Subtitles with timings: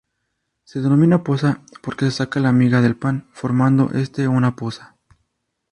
[0.63, 4.95] Se denomina poza porque se saca la miga del pan formando este una poza.